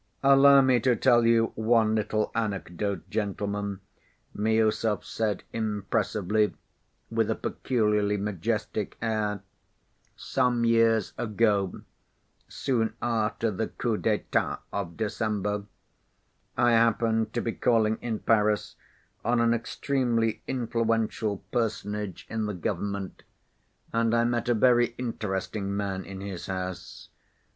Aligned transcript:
"Allow 0.23 0.61
me 0.61 0.79
to 0.79 0.95
tell 0.95 1.27
you 1.27 1.51
one 1.53 1.93
little 1.93 2.31
anecdote, 2.33 3.07
gentlemen," 3.11 3.81
Miüsov 4.35 5.03
said 5.03 5.43
impressively, 5.53 6.55
with 7.11 7.29
a 7.29 7.35
peculiarly 7.35 8.17
majestic 8.17 8.97
air. 8.99 9.43
"Some 10.15 10.65
years 10.65 11.13
ago, 11.19 11.81
soon 12.47 12.95
after 12.99 13.51
the 13.51 13.67
coup 13.67 13.95
d'état 13.95 14.57
of 14.73 14.97
December, 14.97 15.65
I 16.57 16.71
happened 16.71 17.31
to 17.33 17.41
be 17.43 17.51
calling 17.51 17.99
in 18.01 18.17
Paris 18.21 18.77
on 19.23 19.39
an 19.39 19.53
extremely 19.53 20.41
influential 20.47 21.43
personage 21.51 22.25
in 22.27 22.47
the 22.47 22.55
Government, 22.55 23.21
and 23.93 24.15
I 24.15 24.23
met 24.23 24.49
a 24.49 24.55
very 24.55 24.95
interesting 24.97 25.77
man 25.77 26.05
in 26.05 26.21
his 26.21 26.47
house. 26.47 27.09